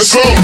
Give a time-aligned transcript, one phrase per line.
[0.00, 0.39] ass up.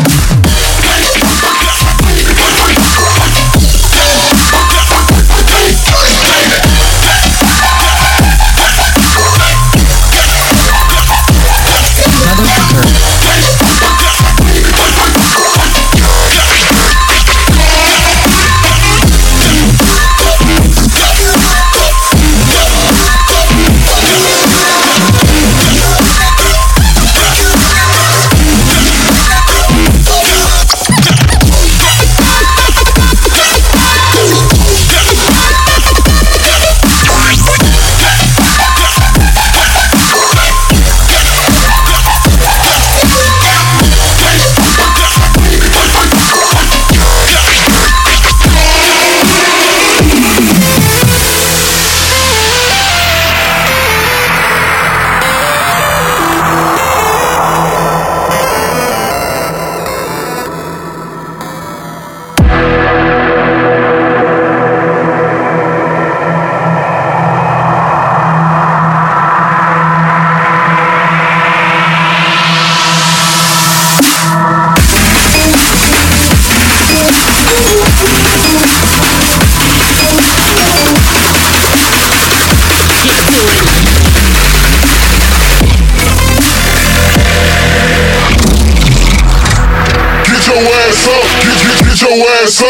[92.17, 92.67] Your ass up.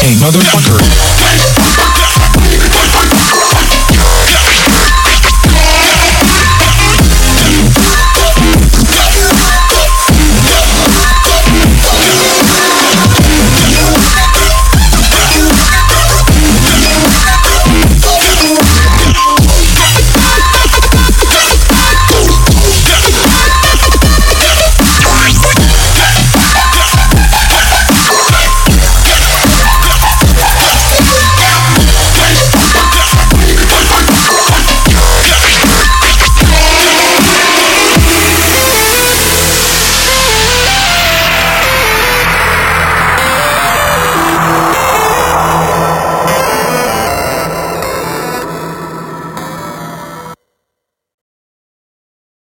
[0.00, 1.21] Hey, motherfucker.